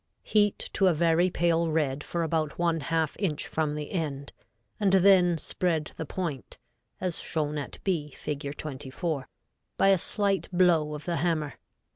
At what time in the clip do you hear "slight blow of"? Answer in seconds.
9.99-11.05